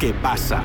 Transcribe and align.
¿Qué 0.00 0.14
pasa? 0.14 0.64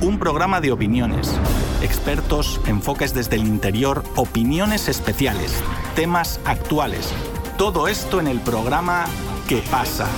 Un 0.00 0.18
programa 0.18 0.60
de 0.60 0.72
opiniones, 0.72 1.38
expertos, 1.82 2.60
enfoques 2.66 3.14
desde 3.14 3.36
el 3.36 3.46
interior, 3.46 4.02
opiniones 4.16 4.88
especiales, 4.88 5.62
temas 5.94 6.40
actuales. 6.44 7.12
Todo 7.56 7.86
esto 7.86 8.18
en 8.18 8.26
el 8.26 8.40
programa 8.40 9.04
¿Qué 9.48 9.62
pasa? 9.70 10.08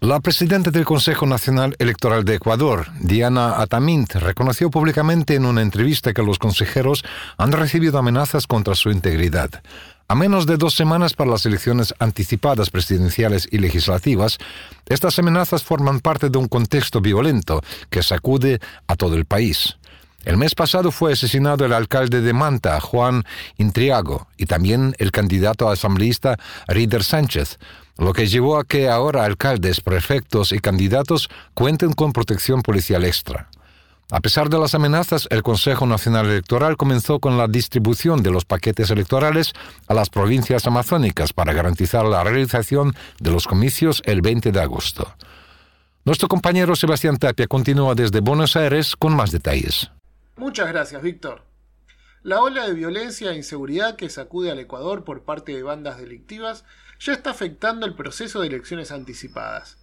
La 0.00 0.18
presidenta 0.18 0.72
del 0.72 0.84
Consejo 0.84 1.26
Nacional 1.26 1.76
Electoral 1.78 2.24
de 2.24 2.34
Ecuador, 2.34 2.88
Diana 2.98 3.60
Atamint, 3.60 4.14
reconoció 4.14 4.68
públicamente 4.68 5.36
en 5.36 5.44
una 5.44 5.62
entrevista 5.62 6.12
que 6.12 6.24
los 6.24 6.40
consejeros 6.40 7.04
han 7.38 7.52
recibido 7.52 8.00
amenazas 8.00 8.48
contra 8.48 8.74
su 8.74 8.90
integridad. 8.90 9.62
A 10.08 10.14
menos 10.14 10.46
de 10.46 10.56
dos 10.56 10.74
semanas 10.74 11.14
para 11.14 11.30
las 11.30 11.46
elecciones 11.46 11.94
anticipadas 11.98 12.70
presidenciales 12.70 13.48
y 13.50 13.58
legislativas, 13.58 14.38
estas 14.86 15.18
amenazas 15.18 15.62
forman 15.62 16.00
parte 16.00 16.28
de 16.28 16.38
un 16.38 16.48
contexto 16.48 17.00
violento 17.00 17.62
que 17.88 18.02
sacude 18.02 18.60
a 18.86 18.96
todo 18.96 19.16
el 19.16 19.24
país. 19.24 19.78
El 20.24 20.36
mes 20.36 20.54
pasado 20.54 20.92
fue 20.92 21.14
asesinado 21.14 21.64
el 21.64 21.72
alcalde 21.72 22.20
de 22.20 22.32
Manta, 22.32 22.78
Juan 22.80 23.24
Intriago, 23.56 24.28
y 24.36 24.46
también 24.46 24.94
el 24.98 25.10
candidato 25.10 25.68
asambleísta 25.68 26.38
Rider 26.68 27.02
Sánchez, 27.02 27.58
lo 27.98 28.12
que 28.12 28.26
llevó 28.26 28.58
a 28.58 28.64
que 28.64 28.88
ahora 28.88 29.24
alcaldes, 29.24 29.80
prefectos 29.80 30.52
y 30.52 30.60
candidatos 30.60 31.28
cuenten 31.54 31.92
con 31.92 32.12
protección 32.12 32.62
policial 32.62 33.04
extra. 33.04 33.48
A 34.10 34.20
pesar 34.20 34.50
de 34.50 34.58
las 34.58 34.74
amenazas, 34.74 35.26
el 35.30 35.42
Consejo 35.42 35.86
Nacional 35.86 36.26
Electoral 36.26 36.76
comenzó 36.76 37.18
con 37.18 37.38
la 37.38 37.48
distribución 37.48 38.22
de 38.22 38.30
los 38.30 38.44
paquetes 38.44 38.90
electorales 38.90 39.52
a 39.86 39.94
las 39.94 40.10
provincias 40.10 40.66
amazónicas 40.66 41.32
para 41.32 41.52
garantizar 41.52 42.04
la 42.04 42.22
realización 42.22 42.94
de 43.20 43.30
los 43.30 43.46
comicios 43.46 44.02
el 44.04 44.20
20 44.20 44.52
de 44.52 44.60
agosto. 44.60 45.14
Nuestro 46.04 46.28
compañero 46.28 46.74
Sebastián 46.74 47.16
Tapia 47.16 47.46
continúa 47.46 47.94
desde 47.94 48.20
Buenos 48.20 48.56
Aires 48.56 48.96
con 48.96 49.14
más 49.14 49.30
detalles. 49.30 49.90
Muchas 50.36 50.68
gracias, 50.68 51.00
Víctor. 51.00 51.44
La 52.24 52.40
ola 52.40 52.66
de 52.66 52.74
violencia 52.74 53.32
e 53.32 53.36
inseguridad 53.36 53.96
que 53.96 54.08
sacude 54.08 54.50
al 54.50 54.58
Ecuador 54.60 55.04
por 55.04 55.24
parte 55.24 55.52
de 55.52 55.62
bandas 55.62 55.98
delictivas 55.98 56.64
ya 57.00 57.12
está 57.12 57.30
afectando 57.30 57.86
el 57.86 57.94
proceso 57.94 58.40
de 58.40 58.48
elecciones 58.48 58.92
anticipadas. 58.92 59.78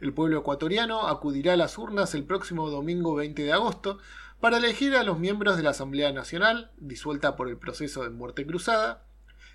El 0.00 0.12
pueblo 0.12 0.40
ecuatoriano 0.40 1.06
acudirá 1.06 1.52
a 1.52 1.56
las 1.56 1.78
urnas 1.78 2.14
el 2.14 2.24
próximo 2.24 2.68
domingo 2.68 3.14
20 3.14 3.42
de 3.42 3.52
agosto 3.52 3.98
para 4.40 4.58
elegir 4.58 4.94
a 4.96 5.04
los 5.04 5.18
miembros 5.18 5.56
de 5.56 5.62
la 5.62 5.70
Asamblea 5.70 6.12
Nacional, 6.12 6.70
disuelta 6.76 7.36
por 7.36 7.48
el 7.48 7.56
proceso 7.56 8.02
de 8.02 8.10
muerte 8.10 8.46
cruzada, 8.46 9.06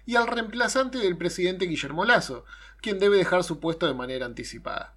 y 0.05 0.15
al 0.15 0.27
reemplazante 0.27 0.97
del 0.97 1.17
presidente 1.17 1.65
Guillermo 1.65 2.05
Lazo, 2.05 2.45
quien 2.81 2.97
debe 2.97 3.17
dejar 3.17 3.43
su 3.43 3.59
puesto 3.59 3.85
de 3.85 3.93
manera 3.93 4.25
anticipada. 4.25 4.95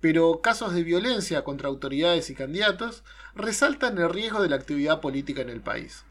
Pero 0.00 0.42
casos 0.42 0.74
de 0.74 0.82
violencia 0.82 1.44
contra 1.44 1.68
autoridades 1.68 2.28
y 2.28 2.34
candidatos 2.34 3.04
resaltan 3.34 3.96
el 3.98 4.10
riesgo 4.10 4.42
de 4.42 4.50
la 4.50 4.56
actividad 4.56 5.00
política 5.00 5.40
en 5.40 5.48
el 5.48 5.62
país. 5.62 6.04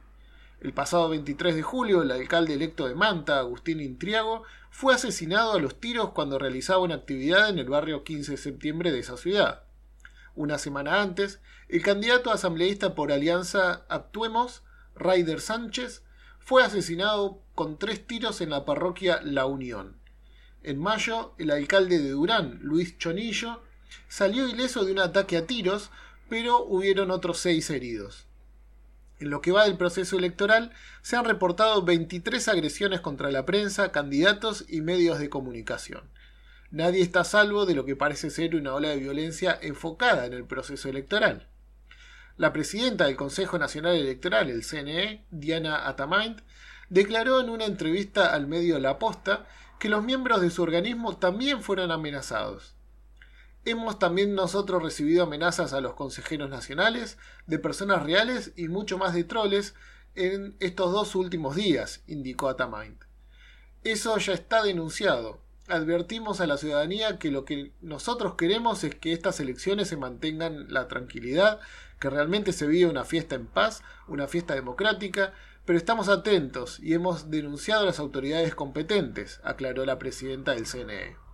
El 0.61 0.73
pasado 0.73 1.09
23 1.09 1.55
de 1.55 1.61
julio, 1.61 2.01
el 2.01 2.11
alcalde 2.11 2.53
electo 2.53 2.87
de 2.87 2.95
Manta, 2.95 3.39
Agustín 3.39 3.81
Intriago, 3.81 4.43
fue 4.69 4.93
asesinado 4.93 5.53
a 5.53 5.59
los 5.59 5.79
tiros 5.79 6.11
cuando 6.11 6.39
realizaba 6.39 6.79
una 6.79 6.95
actividad 6.95 7.49
en 7.49 7.59
el 7.59 7.69
barrio 7.69 8.03
15 8.03 8.31
de 8.31 8.37
septiembre 8.37 8.91
de 8.91 8.99
esa 8.99 9.17
ciudad. 9.17 9.63
Una 10.35 10.57
semana 10.57 11.01
antes, 11.01 11.39
el 11.69 11.81
candidato 11.81 12.31
asambleísta 12.31 12.95
por 12.95 13.11
Alianza 13.11 13.85
Actuemos, 13.89 14.63
Raider 14.95 15.39
Sánchez, 15.39 16.03
fue 16.39 16.63
asesinado 16.63 17.41
con 17.55 17.77
tres 17.77 18.05
tiros 18.05 18.41
en 18.41 18.51
la 18.51 18.65
parroquia 18.65 19.21
La 19.23 19.45
Unión. 19.45 19.97
En 20.63 20.79
mayo, 20.79 21.33
el 21.37 21.51
alcalde 21.51 21.99
de 21.99 22.09
Durán, 22.09 22.59
Luis 22.61 22.97
Chonillo, 22.97 23.61
salió 24.07 24.47
ileso 24.47 24.83
de 24.83 24.91
un 24.91 24.99
ataque 24.99 25.37
a 25.37 25.45
tiros, 25.45 25.89
pero 26.27 26.63
hubieron 26.63 27.11
otros 27.11 27.37
seis 27.39 27.69
heridos. 27.69 28.24
En 29.19 29.29
lo 29.29 29.41
que 29.41 29.51
va 29.51 29.63
del 29.63 29.77
proceso 29.77 30.17
electoral, 30.17 30.71
se 31.01 31.15
han 31.15 31.25
reportado 31.25 31.83
23 31.83 32.47
agresiones 32.47 33.01
contra 33.01 33.31
la 33.31 33.45
prensa, 33.45 33.91
candidatos 33.91 34.65
y 34.67 34.81
medios 34.81 35.19
de 35.19 35.29
comunicación. 35.29 36.09
Nadie 36.71 37.01
está 37.01 37.21
a 37.21 37.25
salvo 37.25 37.65
de 37.65 37.75
lo 37.75 37.85
que 37.85 37.95
parece 37.95 38.29
ser 38.29 38.55
una 38.55 38.73
ola 38.73 38.89
de 38.89 38.97
violencia 38.97 39.57
enfocada 39.61 40.25
en 40.25 40.33
el 40.33 40.45
proceso 40.45 40.89
electoral. 40.89 41.47
La 42.37 42.51
presidenta 42.51 43.05
del 43.05 43.15
Consejo 43.15 43.57
Nacional 43.57 43.95
Electoral, 43.95 44.49
el 44.49 44.63
CNE, 44.65 45.25
Diana 45.31 45.87
Atamaint, 45.87 46.41
declaró 46.89 47.39
en 47.39 47.49
una 47.49 47.65
entrevista 47.65 48.33
al 48.33 48.47
medio 48.47 48.77
La 48.79 48.99
Posta 48.99 49.47
que 49.79 49.87
los 49.87 50.03
miembros 50.03 50.41
de 50.41 50.49
su 50.49 50.61
organismo 50.61 51.17
también 51.17 51.61
fueron 51.61 51.91
amenazados. 51.91 52.74
Hemos 53.65 53.97
también 53.97 54.35
nosotros 54.35 54.83
recibido 54.83 55.23
amenazas 55.23 55.73
a 55.73 55.81
los 55.81 55.95
consejeros 55.95 56.51
nacionales, 56.51 57.17
de 57.47 57.57
personas 57.57 58.03
reales 58.03 58.53
y 58.55 58.67
mucho 58.67 58.99
más 58.99 59.15
de 59.15 59.23
troles 59.23 59.73
en 60.13 60.55
estos 60.59 60.91
dos 60.91 61.15
últimos 61.15 61.55
días, 61.55 62.03
indicó 62.05 62.47
Atamind. 62.47 62.99
Eso 63.83 64.15
ya 64.19 64.33
está 64.33 64.61
denunciado. 64.61 65.41
Advertimos 65.67 66.41
a 66.41 66.47
la 66.47 66.57
ciudadanía 66.57 67.17
que 67.17 67.31
lo 67.31 67.43
que 67.43 67.73
nosotros 67.81 68.35
queremos 68.35 68.83
es 68.83 68.93
que 68.93 69.13
estas 69.13 69.39
elecciones 69.39 69.87
se 69.87 69.97
mantengan 69.97 70.71
la 70.71 70.87
tranquilidad, 70.87 71.59
que 71.99 72.11
realmente 72.11 72.53
se 72.53 72.67
viva 72.67 72.91
una 72.91 73.03
fiesta 73.03 73.33
en 73.33 73.47
paz, 73.47 73.81
una 74.07 74.27
fiesta 74.27 74.53
democrática, 74.53 75.33
pero 75.65 75.79
estamos 75.79 76.07
atentos 76.07 76.79
y 76.79 76.93
hemos 76.93 77.31
denunciado 77.31 77.81
a 77.81 77.85
las 77.87 77.97
autoridades 77.97 78.53
competentes, 78.53 79.41
aclaró 79.43 79.85
la 79.85 79.97
presidenta 79.97 80.51
del 80.51 80.67
CNE. 80.67 81.24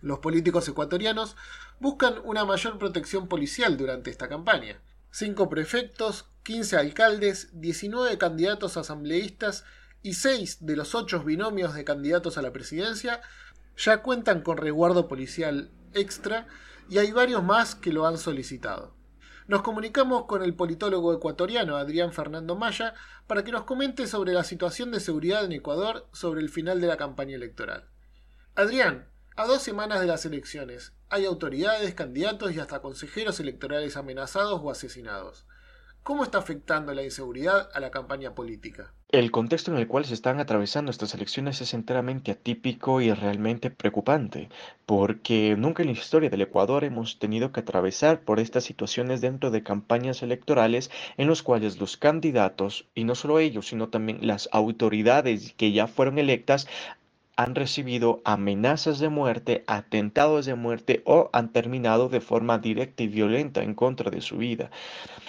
Los 0.00 0.18
políticos 0.18 0.68
ecuatorianos 0.68 1.36
buscan 1.80 2.14
una 2.24 2.44
mayor 2.44 2.78
protección 2.78 3.28
policial 3.28 3.76
durante 3.76 4.10
esta 4.10 4.28
campaña. 4.28 4.80
Cinco 5.10 5.48
prefectos, 5.48 6.26
15 6.42 6.76
alcaldes, 6.76 7.48
19 7.60 8.18
candidatos 8.18 8.76
asambleístas 8.76 9.64
y 10.02 10.14
seis 10.14 10.64
de 10.64 10.76
los 10.76 10.94
ocho 10.94 11.24
binomios 11.24 11.74
de 11.74 11.84
candidatos 11.84 12.38
a 12.38 12.42
la 12.42 12.52
presidencia 12.52 13.20
ya 13.76 14.02
cuentan 14.02 14.42
con 14.42 14.56
resguardo 14.56 15.08
policial 15.08 15.70
extra 15.94 16.46
y 16.88 16.98
hay 16.98 17.12
varios 17.12 17.42
más 17.42 17.74
que 17.74 17.92
lo 17.92 18.06
han 18.06 18.18
solicitado. 18.18 18.94
Nos 19.48 19.62
comunicamos 19.62 20.24
con 20.26 20.42
el 20.42 20.54
politólogo 20.54 21.14
ecuatoriano 21.14 21.76
Adrián 21.76 22.12
Fernando 22.12 22.56
Maya 22.56 22.94
para 23.26 23.44
que 23.44 23.52
nos 23.52 23.64
comente 23.64 24.06
sobre 24.06 24.32
la 24.32 24.44
situación 24.44 24.90
de 24.90 25.00
seguridad 25.00 25.44
en 25.44 25.52
Ecuador 25.52 26.08
sobre 26.12 26.40
el 26.40 26.48
final 26.48 26.80
de 26.80 26.88
la 26.88 26.96
campaña 26.96 27.36
electoral. 27.36 27.88
Adrián, 28.56 29.08
a 29.36 29.44
dos 29.44 29.62
semanas 29.62 30.00
de 30.00 30.06
las 30.06 30.24
elecciones, 30.24 30.94
hay 31.10 31.26
autoridades, 31.26 31.94
candidatos 31.94 32.52
y 32.52 32.58
hasta 32.58 32.80
consejeros 32.80 33.38
electorales 33.38 33.98
amenazados 33.98 34.60
o 34.62 34.70
asesinados. 34.70 35.46
¿Cómo 36.02 36.22
está 36.22 36.38
afectando 36.38 36.94
la 36.94 37.02
inseguridad 37.02 37.68
a 37.74 37.80
la 37.80 37.90
campaña 37.90 38.34
política? 38.34 38.94
El 39.10 39.30
contexto 39.30 39.72
en 39.72 39.76
el 39.76 39.88
cual 39.88 40.04
se 40.04 40.14
están 40.14 40.40
atravesando 40.40 40.90
estas 40.90 41.12
elecciones 41.14 41.60
es 41.60 41.74
enteramente 41.74 42.30
atípico 42.30 43.00
y 43.00 43.12
realmente 43.12 43.70
preocupante, 43.70 44.48
porque 44.86 45.54
nunca 45.58 45.82
en 45.82 45.88
la 45.88 45.98
historia 45.98 46.30
del 46.30 46.42
Ecuador 46.42 46.84
hemos 46.84 47.18
tenido 47.18 47.52
que 47.52 47.60
atravesar 47.60 48.20
por 48.20 48.40
estas 48.40 48.64
situaciones 48.64 49.20
dentro 49.20 49.50
de 49.50 49.62
campañas 49.62 50.22
electorales 50.22 50.90
en 51.18 51.26
los 51.26 51.42
cuales 51.42 51.78
los 51.78 51.96
candidatos, 51.96 52.86
y 52.94 53.04
no 53.04 53.14
solo 53.14 53.38
ellos, 53.38 53.66
sino 53.66 53.88
también 53.88 54.26
las 54.26 54.48
autoridades 54.52 55.54
que 55.56 55.72
ya 55.72 55.88
fueron 55.88 56.18
electas, 56.18 56.68
han 57.36 57.54
recibido 57.54 58.22
amenazas 58.24 58.98
de 58.98 59.10
muerte, 59.10 59.62
atentados 59.66 60.46
de 60.46 60.54
muerte 60.54 61.02
o 61.04 61.28
han 61.32 61.52
terminado 61.52 62.08
de 62.08 62.20
forma 62.20 62.58
directa 62.58 63.02
y 63.02 63.08
violenta 63.08 63.62
en 63.62 63.74
contra 63.74 64.10
de 64.10 64.22
su 64.22 64.38
vida. 64.38 64.70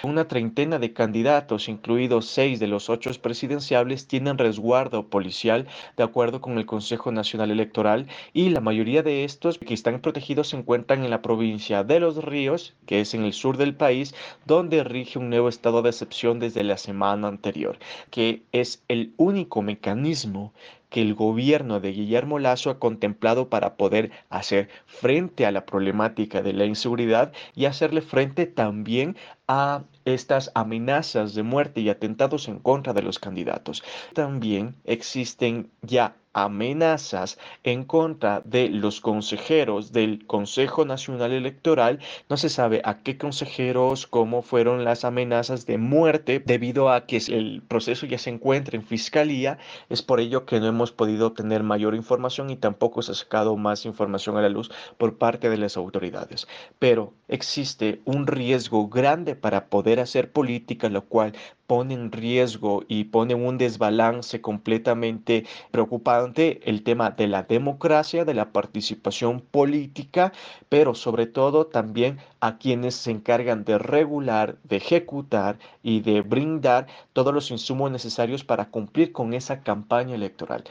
Una 0.04 0.28
treintena 0.28 0.80
de 0.80 0.94
candidatos, 0.94 1.68
incluidos 1.68 2.28
seis 2.28 2.60
de 2.60 2.68
los 2.68 2.90
ocho 2.90 3.12
presidenciables, 3.22 4.08
tienen 4.08 4.38
resguardo 4.38 5.08
policial 5.08 5.68
de 5.98 6.04
acuerdo 6.04 6.40
con 6.40 6.58
el 6.58 6.66
Consejo 6.66 7.12
Nacional 7.12 7.52
Electoral 7.52 8.08
y 8.32 8.50
la 8.50 8.62
mayoría 8.62 9.04
de 9.04 9.24
estos 9.24 9.58
que 9.58 9.74
están 9.74 10.00
protegidos 10.00 10.50
se 10.50 10.58
encuentran 10.58 11.04
en 11.04 11.10
la 11.10 11.22
provincia 11.22 11.84
de 11.84 12.00
Los 12.00 12.24
Ríos, 12.24 12.74
que 12.86 13.02
es 13.02 13.14
en 13.14 13.24
el 13.24 13.34
sur 13.34 13.58
del 13.58 13.76
país, 13.76 14.16
donde 14.46 14.84
rige 14.84 15.20
un 15.20 15.30
nuevo 15.30 15.50
estado 15.50 15.82
de 15.82 15.90
excepción 15.90 16.40
desde 16.40 16.64
la 16.64 16.78
semana 16.78 17.28
anterior, 17.28 17.78
que 18.12 18.44
es 18.52 18.84
el 18.88 19.14
único 19.18 19.62
mecanismo 19.62 20.54
que 20.90 21.02
el 21.02 21.14
gobierno 21.14 21.80
de 21.80 21.92
Guillermo 21.92 22.40
Lazo 22.40 22.70
ha 22.70 22.80
contemplado 22.80 23.50
para 23.50 23.76
poder 23.76 24.12
hacer 24.30 24.70
frente 24.86 25.46
a 25.46 25.52
la 25.52 25.66
problemática 25.66 26.42
de 26.42 26.54
la 26.54 26.66
inseguridad 26.66 27.34
y 27.56 27.66
hacerle 27.66 28.02
frente 28.02 28.46
también 28.46 29.18
a 29.48 29.84
estas 30.06 30.52
amenazas 30.56 31.36
de 31.36 31.44
muerte 31.44 31.82
y 31.82 31.90
atentados 31.90 32.48
en 32.48 32.60
contra 32.60 32.94
de 32.94 33.02
los 33.02 33.20
candidatos. 33.20 33.84
También 34.14 34.76
existen 34.86 35.70
ya 35.82 36.16
amenazas 36.38 37.40
en 37.64 37.84
contra 37.84 38.42
de 38.46 38.70
los 38.70 39.02
consejeros 39.02 39.92
del 39.92 40.26
Consejo 40.28 40.86
Nacional 40.86 41.32
Electoral. 41.32 42.00
No 42.30 42.38
se 42.38 42.50
sabe 42.50 42.82
a 42.84 43.00
qué 43.00 43.18
consejeros, 43.18 44.06
cómo 44.06 44.44
fueron 44.44 44.84
las 44.84 45.04
amenazas 45.04 45.66
de 45.66 45.80
muerte 45.80 46.40
debido 46.46 46.92
a 46.92 47.08
que 47.08 47.18
el 47.18 47.64
proceso 47.68 48.06
ya 48.06 48.20
se 48.20 48.30
encuentra 48.30 48.78
en 48.78 48.86
fiscalía. 48.86 49.58
Es 49.90 50.04
por 50.04 50.20
ello 50.20 50.46
que 50.46 50.60
no 50.60 50.68
hemos 50.68 50.92
podido 50.92 51.28
obtener 51.28 51.64
mayor 51.64 51.96
información 51.96 52.52
y 52.52 52.56
tampoco 52.56 53.02
se 53.02 53.14
ha 53.14 53.16
sacado 53.16 53.58
más 53.58 53.86
información 53.86 54.38
a 54.38 54.42
la 54.42 54.50
luz 54.50 54.70
por 54.98 55.18
parte 55.18 55.50
de 55.50 55.58
las 55.58 55.76
autoridades. 55.76 56.48
Pero 56.78 57.14
existe 57.28 58.02
un 58.06 58.28
riesgo 58.28 58.88
grande 58.90 59.36
para 59.36 59.66
poder 59.70 60.00
hacer 60.00 60.32
política, 60.32 60.88
lo 60.90 61.06
cual 61.06 61.34
pone 61.68 61.94
en 61.94 62.12
riesgo 62.12 62.84
y 62.88 63.06
pone 63.06 63.36
un 63.36 63.58
desbalance 63.58 64.42
completamente 64.42 65.46
preocupante 65.72 66.62
el 66.70 66.84
tema 66.84 67.12
de 67.12 67.28
la 67.28 67.44
democracia, 67.44 68.26
de 68.26 68.34
la 68.34 68.52
participación 68.52 69.42
política, 69.42 70.34
pero 70.70 70.96
sobre 70.96 71.28
todo 71.28 71.68
también 71.68 72.20
a 72.40 72.58
quienes 72.58 72.96
se 72.96 73.12
encargan 73.12 73.66
de 73.66 73.78
regular, 73.78 74.58
de 74.64 74.78
ejecutar 74.78 75.60
y 75.84 76.02
de 76.02 76.22
brindar 76.22 76.88
todos 77.14 77.34
los 77.34 77.52
insumos 77.52 77.92
necesarios 77.92 78.44
para 78.44 78.70
cumplir 78.70 79.12
con 79.12 79.34
esa 79.34 79.62
campaña 79.62 80.16
electoral. 80.16 80.64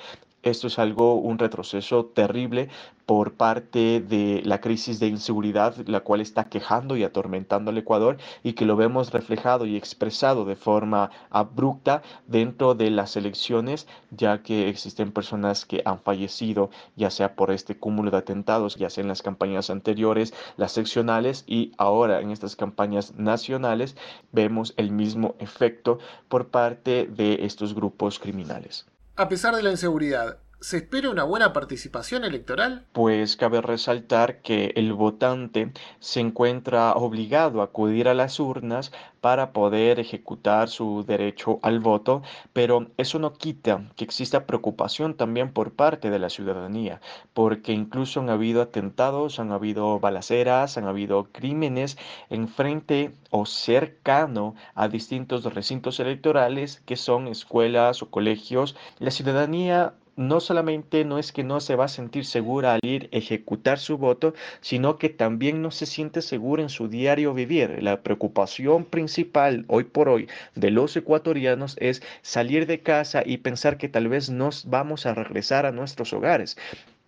Esto 0.47 0.69
es 0.69 0.79
algo, 0.79 1.17
un 1.17 1.41
retroceso 1.41 2.05
terrible 2.05 2.69
por 3.05 3.33
parte 3.33 4.01
de 4.01 4.43
la 4.45 4.61
crisis 4.61 5.01
de 5.01 5.09
inseguridad, 5.09 5.75
la 5.89 6.03
cual 6.05 6.21
está 6.21 6.45
quejando 6.45 6.97
y 6.97 7.03
atormentando 7.03 7.73
al 7.73 7.79
Ecuador 7.79 8.19
y 8.45 8.53
que 8.53 8.65
lo 8.65 8.77
vemos 8.77 9.13
reflejado 9.13 9.67
y 9.67 9.75
expresado 9.75 10.45
de 10.45 10.55
forma 10.55 11.11
abrupta 11.31 12.03
dentro 12.29 12.77
de 12.77 12.91
las 12.91 13.17
elecciones, 13.17 13.89
ya 14.13 14.45
que 14.45 14.69
existen 14.69 15.11
personas 15.11 15.67
que 15.67 15.83
han 15.85 15.99
fallecido, 15.99 16.71
ya 16.95 17.11
sea 17.11 17.35
por 17.35 17.51
este 17.51 17.77
cúmulo 17.77 18.13
de 18.13 18.19
atentados, 18.19 18.77
ya 18.77 18.89
sea 18.89 19.03
en 19.03 19.09
las 19.09 19.23
campañas 19.23 19.69
anteriores, 19.69 20.33
las 20.57 20.71
seccionales 20.71 21.43
y 21.49 21.73
ahora 21.77 22.21
en 22.21 22.31
estas 22.31 22.55
campañas 22.55 23.17
nacionales, 23.17 23.97
vemos 24.31 24.75
el 24.77 24.93
mismo 24.93 25.35
efecto 25.41 25.99
por 26.29 26.51
parte 26.51 27.09
de 27.09 27.45
estos 27.45 27.75
grupos 27.75 28.21
criminales. 28.21 28.87
A 29.19 29.31
pesar 29.31 29.57
de 29.57 29.63
la 29.63 29.71
inseguridad, 29.71 30.41
¿se 30.67 30.79
espera 30.79 31.11
una 31.11 31.23
buena 31.23 31.53
participación 31.53 32.25
electoral? 32.25 32.87
Pues 32.91 33.37
cabe 33.37 33.61
resaltar 33.61 34.43
que 34.43 34.73
el 34.75 34.93
votante 34.95 35.71
se 36.01 36.19
encuentra 36.19 36.93
obligado 36.95 37.61
a 37.61 37.67
acudir 37.67 38.09
a 38.09 38.15
las 38.15 38.41
urnas 38.41 38.91
para 39.21 39.53
poder 39.53 40.01
ejecutar 40.01 40.69
su 40.69 41.05
derecho 41.07 41.61
al 41.63 41.79
voto, 41.79 42.23
pero 42.53 42.89
eso 42.97 43.21
no 43.21 43.35
quita 43.35 43.85
que 43.95 44.03
exista 44.03 44.45
preocupación 44.45 45.15
también 45.15 45.53
por 45.53 45.71
parte 45.71 46.11
de 46.11 46.19
la 46.19 46.31
ciudadanía, 46.31 47.01
porque 47.33 47.71
incluso 47.71 48.19
han 48.19 48.29
habido 48.29 48.61
atentados, 48.61 49.39
han 49.39 49.53
habido 49.53 50.01
balaceras, 50.01 50.79
han 50.79 50.87
habido 50.89 51.29
crímenes 51.31 51.97
en 52.29 52.49
frente 52.49 53.13
o 53.31 53.47
cercano 53.47 54.57
a 54.75 54.89
distintos 54.89 55.45
recintos 55.45 56.01
electorales 56.01 56.83
que 56.85 56.97
son 56.97 57.29
escuelas 57.29 58.03
o 58.03 58.11
colegios. 58.11 58.75
La 58.99 59.13
ciudadanía 59.13 59.95
no 60.17 60.41
solamente 60.41 61.05
no 61.05 61.19
es 61.19 61.33
que 61.33 61.45
no 61.45 61.61
se 61.61 61.77
va 61.77 61.85
a 61.85 61.89
sentir 61.89 62.25
segura 62.25 62.75
al 62.75 62.81
ir 62.83 63.09
ejecutar 63.13 63.79
su 63.79 63.99
voto, 63.99 64.35
sino 64.61 64.99
que 64.99 65.09
también 65.09 65.63
no 65.63 65.71
se 65.71 65.87
siente 65.87 66.23
segura 66.23 66.63
en 66.63 66.69
su 66.69 66.89
diario 66.89 67.35
vivir. 67.35 67.83
La 67.83 68.03
preocupación 68.03 68.85
principal 68.85 69.65
hoy 69.69 69.85
por 69.85 70.09
hoy 70.09 70.29
de 70.55 70.71
los 70.71 70.97
ecuatorianos 70.97 71.77
es 71.79 72.03
salir 72.23 72.67
de 72.67 72.81
casa 72.81 73.23
y 73.25 73.39
pensar 73.39 73.79
que 73.79 73.89
tal 73.89 74.09
vez 74.09 74.31
nos 74.31 74.69
vamos 74.69 75.07
a 75.07 75.15
regresar 75.15 75.67
a 75.67 75.73
nuestros 75.73 76.13
hogares 76.13 76.57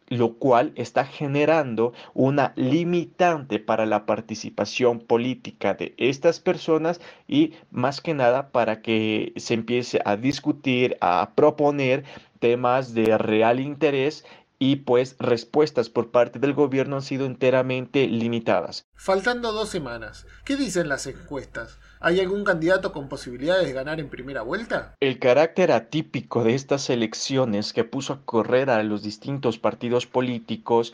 lo 0.09 0.35
cual 0.35 0.73
está 0.75 1.05
generando 1.05 1.93
una 2.15 2.53
limitante 2.57 3.59
para 3.59 3.87
la 3.87 4.07
participación 4.07 5.01
política 5.01 5.75
de 5.75 5.95
estas 5.99 6.41
personas 6.41 7.01
y 7.27 7.53
más 7.71 8.01
que 8.01 8.15
nada 8.15 8.51
para 8.51 8.81
que 8.81 9.33
se 9.37 9.55
empiece 9.55 10.01
a 10.05 10.17
discutir, 10.17 10.97
a 11.01 11.33
proponer 11.35 12.05
temas 12.39 12.95
de 12.95 13.17
real 13.19 13.61
interés 13.61 14.25
y 14.59 14.77
pues 14.77 15.17
respuestas 15.19 15.89
por 15.89 16.11
parte 16.11 16.39
del 16.39 16.53
gobierno 16.53 16.97
han 16.97 17.03
sido 17.03 17.27
enteramente 17.27 18.07
limitadas. 18.09 18.87
Faltando 18.95 19.53
dos 19.53 19.69
semanas, 19.69 20.27
¿qué 20.45 20.57
dicen 20.57 20.89
las 20.89 21.07
encuestas? 21.07 21.79
¿Hay 22.01 22.21
algún 22.21 22.45
candidato 22.45 22.93
con 22.93 23.09
posibilidades 23.09 23.67
de 23.67 23.73
ganar 23.73 24.01
en 24.01 24.09
primera 24.09 24.43
vuelta? 24.43 24.95
El 25.01 25.19
carácter 25.19 25.73
atípico 25.73 26.45
de 26.45 26.55
estas 26.55 26.91
elecciones 26.91 27.73
que 27.73 27.85
puso 27.85 28.13
a 28.13 28.25
correr 28.25 28.71
a 28.71 28.83
los 28.83 29.03
distintos 29.03 29.59
partidos 29.59 30.07
políticos 30.07 30.93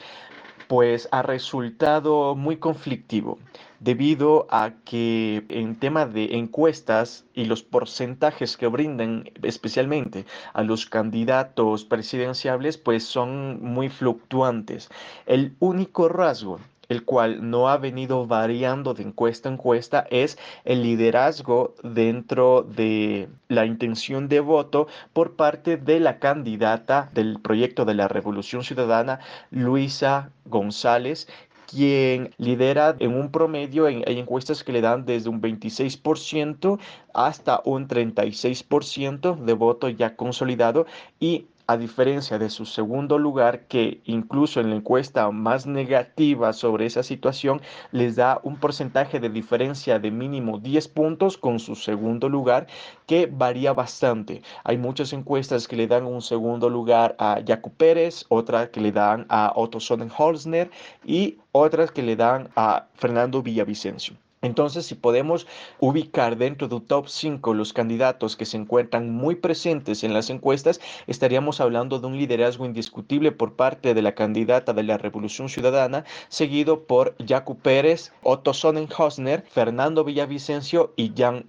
pues 0.68 1.08
ha 1.12 1.22
resultado 1.22 2.34
muy 2.34 2.56
conflictivo 2.56 3.38
debido 3.80 4.46
a 4.50 4.72
que 4.84 5.44
en 5.50 5.78
tema 5.78 6.06
de 6.06 6.36
encuestas 6.36 7.26
y 7.34 7.44
los 7.44 7.62
porcentajes 7.62 8.56
que 8.56 8.66
brindan 8.66 9.30
especialmente 9.42 10.24
a 10.54 10.62
los 10.62 10.86
candidatos 10.86 11.84
presidenciables 11.84 12.78
pues 12.78 13.04
son 13.04 13.62
muy 13.62 13.90
fluctuantes. 13.90 14.88
El 15.26 15.54
único 15.60 16.08
rasgo 16.08 16.60
el 16.94 17.04
cual 17.04 17.50
no 17.50 17.68
ha 17.68 17.76
venido 17.76 18.26
variando 18.26 18.94
de 18.94 19.02
encuesta 19.02 19.48
a 19.48 19.52
encuesta, 19.52 20.06
es 20.10 20.38
el 20.64 20.82
liderazgo 20.82 21.74
dentro 21.82 22.62
de 22.62 23.28
la 23.48 23.66
intención 23.66 24.28
de 24.28 24.40
voto 24.40 24.86
por 25.12 25.36
parte 25.36 25.76
de 25.76 26.00
la 26.00 26.18
candidata 26.18 27.10
del 27.12 27.40
proyecto 27.40 27.84
de 27.84 27.94
la 27.94 28.08
Revolución 28.08 28.64
Ciudadana, 28.64 29.20
Luisa 29.50 30.30
González, 30.46 31.26
quien 31.66 32.30
lidera 32.38 32.94
en 32.98 33.14
un 33.14 33.30
promedio, 33.30 33.88
en, 33.88 34.04
hay 34.06 34.18
encuestas 34.18 34.62
que 34.62 34.72
le 34.72 34.80
dan 34.80 35.04
desde 35.04 35.28
un 35.28 35.40
26% 35.40 36.78
hasta 37.12 37.60
un 37.64 37.88
36% 37.88 39.36
de 39.36 39.52
voto 39.54 39.88
ya 39.88 40.14
consolidado 40.14 40.86
y 41.18 41.46
a 41.66 41.76
diferencia 41.76 42.38
de 42.38 42.50
su 42.50 42.66
segundo 42.66 43.18
lugar, 43.18 43.66
que 43.66 44.00
incluso 44.04 44.60
en 44.60 44.70
la 44.70 44.76
encuesta 44.76 45.30
más 45.30 45.66
negativa 45.66 46.52
sobre 46.52 46.86
esa 46.86 47.02
situación 47.02 47.60
les 47.92 48.16
da 48.16 48.40
un 48.42 48.56
porcentaje 48.56 49.20
de 49.20 49.28
diferencia 49.28 49.98
de 49.98 50.10
mínimo 50.10 50.58
10 50.58 50.88
puntos 50.88 51.38
con 51.38 51.58
su 51.58 51.74
segundo 51.74 52.28
lugar, 52.28 52.66
que 53.06 53.26
varía 53.26 53.72
bastante. 53.72 54.42
Hay 54.64 54.78
muchas 54.78 55.12
encuestas 55.12 55.68
que 55.68 55.76
le 55.76 55.86
dan 55.86 56.06
un 56.06 56.22
segundo 56.22 56.68
lugar 56.68 57.16
a 57.18 57.40
Jaco 57.46 57.70
Pérez, 57.70 58.24
otras 58.28 58.68
que 58.68 58.80
le 58.80 58.92
dan 58.92 59.26
a 59.28 59.52
Otto 59.54 59.80
Sonnenholzner 59.80 60.70
y 61.04 61.38
otras 61.52 61.90
que 61.90 62.02
le 62.02 62.16
dan 62.16 62.48
a 62.56 62.86
Fernando 62.94 63.42
Villavicencio. 63.42 64.23
Entonces, 64.44 64.84
si 64.84 64.94
podemos 64.94 65.46
ubicar 65.80 66.36
dentro 66.36 66.68
del 66.68 66.82
top 66.82 67.08
5 67.08 67.54
los 67.54 67.72
candidatos 67.72 68.36
que 68.36 68.44
se 68.44 68.58
encuentran 68.58 69.10
muy 69.10 69.36
presentes 69.36 70.04
en 70.04 70.12
las 70.12 70.28
encuestas, 70.28 70.80
estaríamos 71.06 71.62
hablando 71.62 71.98
de 71.98 72.06
un 72.06 72.18
liderazgo 72.18 72.66
indiscutible 72.66 73.32
por 73.32 73.54
parte 73.54 73.94
de 73.94 74.02
la 74.02 74.14
candidata 74.14 74.74
de 74.74 74.82
la 74.82 74.98
Revolución 74.98 75.48
Ciudadana, 75.48 76.04
seguido 76.28 76.84
por 76.84 77.16
Jaco 77.26 77.54
Pérez, 77.54 78.12
Otto 78.22 78.52
Sonnenhosner, 78.52 79.44
Fernando 79.50 80.04
Villavicencio 80.04 80.92
y 80.94 81.12
Jan 81.16 81.46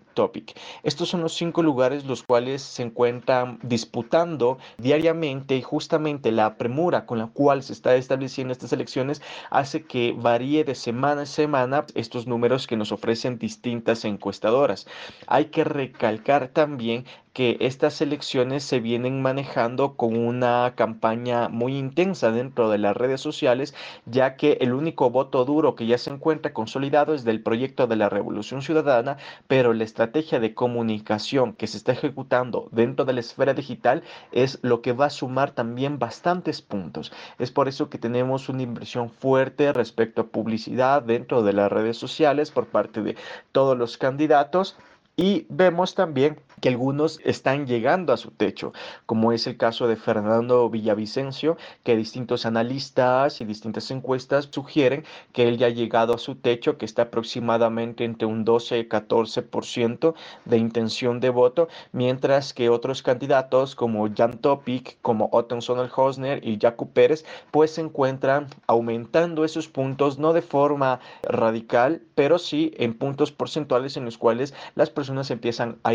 Estos 0.84 1.10
son 1.10 1.22
los 1.22 1.34
cinco 1.34 1.62
lugares 1.62 2.06
los 2.06 2.24
cuales 2.24 2.62
se 2.62 2.84
encuentran 2.84 3.60
disputando 3.64 4.58
diariamente 4.78 5.58
y 5.58 5.62
justamente 5.62 6.32
la 6.32 6.58
premura 6.58 7.06
con 7.06 7.18
la 7.18 7.28
cual 7.28 7.64
se 7.64 7.74
está 7.74 7.96
estableciendo 7.96 8.54
estas 8.54 8.72
elecciones 8.72 9.22
hace 9.50 9.84
que 9.84 10.16
varíe 10.18 10.64
de 10.64 10.76
semana 10.76 11.24
a 11.24 11.26
semana 11.26 11.86
estos 11.96 12.28
números 12.28 12.66
que 12.66 12.78
nos 12.78 12.94
ofrecen 12.94 13.38
distintas 13.38 14.06
encuestadoras. 14.06 14.88
Hay 15.28 15.46
que 15.46 15.66
recalcar 15.66 16.48
también 16.48 17.06
que 17.36 17.58
estas 17.60 18.00
elecciones 18.00 18.64
se 18.64 18.80
vienen 18.80 19.22
manejando 19.22 19.98
con 19.98 20.16
una 20.16 20.72
campaña 20.78 21.50
muy 21.50 21.78
intensa 21.78 22.32
dentro 22.32 22.70
de 22.70 22.78
las 22.78 22.96
redes 22.96 23.20
sociales, 23.20 23.76
ya 24.06 24.38
que 24.38 24.54
el 24.62 24.74
único 24.74 25.10
voto 25.10 25.44
duro 25.44 25.76
que 25.76 25.86
ya 25.86 25.98
se 25.98 26.12
encuentra 26.12 26.54
consolidado 26.54 27.14
es 27.14 27.26
del 27.26 27.44
proyecto 27.44 27.88
de 27.88 27.98
la 27.98 28.08
Revolución 28.08 28.62
Ciudadana, 28.62 29.18
pero 29.50 29.74
la 29.74 29.84
estrategia 29.84 30.40
de 30.40 30.54
comunicación 30.54 31.52
que 31.52 31.68
se 31.68 31.76
está 31.76 31.92
ejecutando 31.92 32.70
dentro 32.72 33.04
de 33.04 33.12
la 33.12 33.20
esfera 33.20 33.54
digital 33.54 34.04
es 34.32 34.58
lo 34.62 34.82
que 34.82 34.94
va 34.94 35.08
a 35.08 35.10
sumar 35.10 35.52
también 35.52 36.00
bastantes 36.00 36.62
puntos. 36.62 37.12
Es 37.38 37.52
por 37.52 37.68
eso 37.68 37.90
que 37.90 37.98
tenemos 37.98 38.48
una 38.48 38.64
inversión 38.64 39.10
fuerte 39.10 39.74
respecto 39.74 40.22
a 40.22 40.28
publicidad 40.28 41.02
dentro 41.02 41.44
de 41.44 41.52
las 41.52 41.70
redes 41.70 41.98
sociales 41.98 42.52
por 42.52 42.68
parte 42.68 43.02
de 43.02 43.18
todos 43.52 43.78
los 43.78 43.98
candidatos 43.98 44.78
y 45.18 45.46
vemos 45.50 45.96
también 45.96 46.40
que 46.66 46.70
algunos 46.70 47.20
están 47.24 47.68
llegando 47.68 48.12
a 48.12 48.18
su 48.18 48.32
techo, 48.32 48.74
como 49.06 49.32
es 49.32 49.46
el 49.46 49.56
caso 49.56 49.88
de 49.88 49.96
Fernando 49.96 50.68
Villavicencio, 50.68 51.58
que 51.84 51.96
distintos 51.96 52.48
analistas 52.48 53.40
y 53.40 53.46
distintas 53.46 53.92
encuestas 53.92 54.50
sugieren 54.50 55.04
que 55.32 55.48
él 55.48 55.60
ya 55.60 55.68
ha 55.68 55.70
llegado 55.70 56.16
a 56.16 56.18
su 56.18 56.34
techo, 56.34 56.80
que 56.80 56.86
está 56.86 57.04
aproximadamente 57.04 58.04
entre 58.04 58.26
un 58.26 58.48
12-14% 58.48 60.16
de 60.46 60.58
intención 60.58 61.20
de 61.20 61.30
voto, 61.30 61.68
mientras 61.92 62.52
que 62.52 62.70
otros 62.70 63.04
candidatos 63.04 63.76
como 63.76 64.10
Jan 64.12 64.40
Topic, 64.40 64.98
como 65.04 65.30
Otton 65.34 65.62
Sonal-Hosner 65.62 66.44
y 66.44 66.58
Jaco 66.60 66.88
Pérez, 66.88 67.26
pues 67.52 67.76
se 67.76 67.82
encuentran 67.82 68.48
aumentando 68.66 69.46
esos 69.46 69.68
puntos, 69.68 70.18
no 70.18 70.34
de 70.34 70.42
forma 70.42 71.00
radical, 71.22 72.02
pero 72.16 72.40
sí 72.40 72.74
en 72.78 72.96
puntos 72.96 73.32
porcentuales 73.32 73.98
en 73.98 74.06
los 74.06 74.18
cuales 74.18 74.56
las 74.74 74.90
personas 74.90 75.30
empiezan 75.30 75.78
a 75.84 75.94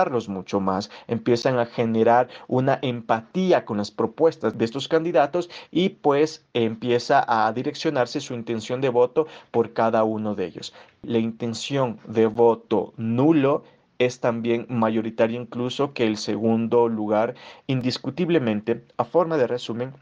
identificarlos 0.00 0.28
mucho 0.28 0.60
más, 0.60 0.90
empiezan 1.08 1.58
a 1.58 1.66
generar 1.66 2.28
una 2.48 2.78
empatía 2.82 3.64
con 3.64 3.78
las 3.78 3.90
propuestas 3.90 4.56
de 4.56 4.64
estos 4.64 4.88
candidatos 4.88 5.50
y 5.70 5.90
pues 5.90 6.44
empieza 6.54 7.24
a 7.26 7.52
direccionarse 7.52 8.20
su 8.20 8.34
intención 8.34 8.80
de 8.80 8.88
voto 8.88 9.26
por 9.50 9.72
cada 9.72 10.04
uno 10.04 10.34
de 10.34 10.46
ellos. 10.46 10.72
La 11.02 11.18
intención 11.18 11.98
de 12.06 12.26
voto 12.26 12.92
nulo 12.96 13.62
es 13.98 14.20
también 14.20 14.66
mayoritaria 14.68 15.38
incluso 15.38 15.92
que 15.92 16.06
el 16.06 16.16
segundo 16.16 16.88
lugar, 16.88 17.34
indiscutiblemente, 17.66 18.82
a 18.96 19.04
forma 19.04 19.36
de 19.36 19.46
resumen, 19.46 19.92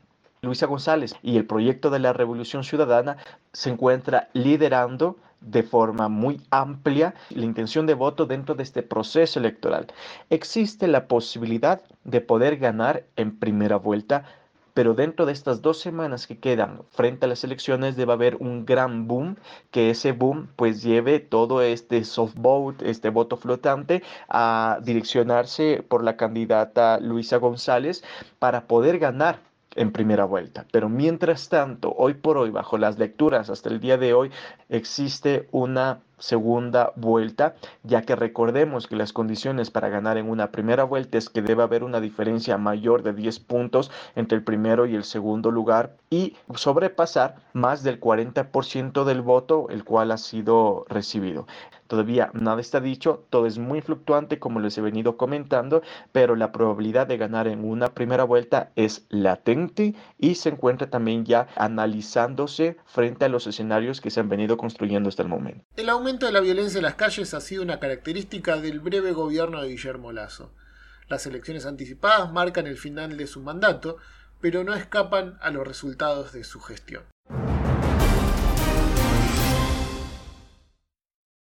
Luisa 0.43 0.67
González 0.67 1.15
y 1.23 1.37
el 1.37 1.47
proyecto 1.47 1.91
de 1.91 1.99
la 1.99 2.13
Revolución 2.13 2.65
Ciudadana 2.65 3.17
se 3.53 3.71
encuentra 3.71 4.29
liderando 4.33 5.17
de 5.41 5.63
forma 5.63 6.09
muy 6.09 6.41
amplia 6.51 7.15
la 7.31 7.45
intención 7.45 7.87
de 7.87 7.95
voto 7.95 8.27
dentro 8.27 8.55
de 8.55 8.63
este 8.63 8.83
proceso 8.83 9.39
electoral. 9.39 9.87
Existe 10.31 10.89
la 10.89 11.07
posibilidad 11.07 11.81
de 12.05 12.21
poder 12.21 12.57
ganar 12.57 13.05
en 13.17 13.39
primera 13.39 13.77
vuelta, 13.77 14.25
pero 14.75 14.95
dentro 14.95 15.27
de 15.27 15.33
estas 15.33 15.61
dos 15.61 15.81
semanas 15.81 16.27
que 16.27 16.39
quedan 16.39 16.83
frente 16.91 17.27
a 17.27 17.29
las 17.29 17.43
elecciones 17.43 17.97
debe 17.97 18.13
haber 18.13 18.37
un 18.37 18.65
gran 18.65 19.09
boom, 19.09 19.37
que 19.73 19.91
ese 19.91 20.13
boom 20.13 20.49
pues 20.55 20.83
lleve 20.83 21.19
todo 21.19 21.63
este 21.63 22.05
soft 22.05 22.35
vote, 22.37 22.89
este 22.89 23.11
voto 23.11 23.37
flotante 23.37 24.03
a 24.29 24.79
direccionarse 24.83 25.85
por 25.89 26.05
la 26.05 26.17
candidata 26.17 27.01
Luisa 27.01 27.39
González 27.39 28.05
para 28.39 28.67
poder 28.69 28.99
ganar 29.01 29.48
en 29.79 29.93
primera 29.93 30.25
vuelta. 30.25 30.67
Pero 30.73 30.89
mientras 30.89 31.49
tanto, 31.49 31.95
hoy 31.97 32.15
por 32.15 32.37
hoy, 32.37 32.51
bajo 32.51 32.79
las 32.79 32.99
lecturas 32.99 33.49
hasta 33.49 33.69
el 33.69 33.81
día 33.81 33.97
de 33.97 34.13
hoy, 34.13 34.31
existe 34.69 35.49
una 35.53 36.01
segunda 36.19 36.93
vuelta, 36.97 37.55
ya 37.83 38.03
que 38.03 38.17
recordemos 38.17 38.87
que 38.87 38.97
las 38.97 39.13
condiciones 39.13 39.71
para 39.71 39.89
ganar 39.89 40.19
en 40.19 40.29
una 40.29 40.51
primera 40.51 40.85
vuelta 40.85 41.19
es 41.19 41.29
que 41.29 41.43
debe 41.43 41.63
haber 41.63 41.85
una 41.85 42.01
diferencia 42.01 42.59
mayor 42.59 43.03
de 43.03 43.13
10 43.13 43.41
puntos 43.41 43.91
entre 44.17 44.39
el 44.39 44.45
primero 44.45 44.87
y 44.87 44.95
el 44.95 45.05
segundo 45.05 45.51
lugar 45.51 45.97
y 46.11 46.37
sobrepasar 46.55 47.37
más 47.53 47.83
del 47.83 48.01
40% 48.01 49.05
del 49.05 49.23
voto 49.23 49.69
el 49.71 49.85
cual 49.85 50.13
ha 50.13 50.19
sido 50.19 50.85
recibido. 50.89 51.47
Todavía 51.89 52.31
nada 52.35 52.61
está 52.61 52.81
dicho, 52.81 53.25
todo 53.31 53.47
es 53.47 53.59
muy 53.59 53.81
fluctuante 53.81 54.39
como 54.39 54.61
les 54.61 54.77
he 54.77 54.83
venido 54.83 55.17
comentando, 55.17 55.83
pero 56.13 56.37
la 56.37 56.53
probabilidad 56.53 57.07
de 57.07 57.17
ganar 57.17 57.49
en 57.49 57.65
una 57.65 57.89
primera 57.95 58.25
vuelta 58.25 58.71
es 58.77 59.07
latente 59.09 59.95
y 60.19 60.35
se 60.35 60.51
encuentra 60.51 60.91
también 60.91 61.25
ya 61.25 61.47
analizándose 61.57 62.77
frente 62.85 63.25
a 63.25 63.31
los 63.31 63.47
escenarios 63.47 64.03
que 64.03 64.11
se 64.11 64.21
han 64.21 64.29
venido 64.29 64.59
construyendo 64.59 65.09
hasta 65.09 65.23
el 65.23 65.31
momento. 65.31 65.65
El 65.77 65.89
aumento 66.09 66.25
de 66.25 66.33
la 66.33 66.41
violencia 66.41 66.79
en 66.79 66.85
las 66.85 66.95
calles 66.95 67.35
ha 67.35 67.41
sido 67.43 67.63
una 67.63 67.81
característica 67.81 68.57
del 68.57 68.81
breve 68.81 69.13
gobierno 69.13 69.61
de 69.61 69.69
Guillermo 69.69 70.11
Lazo. 70.11 70.55
Las 71.07 71.27
elecciones 71.27 71.67
anticipadas 71.67 72.33
marcan 72.33 72.67
el 72.67 72.79
final 72.79 73.19
de 73.19 73.27
su 73.27 73.43
mandato, 73.43 73.99
pero 74.41 74.65
no 74.65 74.73
escapan 74.73 75.37
a 75.43 75.51
los 75.51 75.69
resultados 75.69 76.33
de 76.33 76.45
su 76.45 76.61
gestión. 76.61 77.03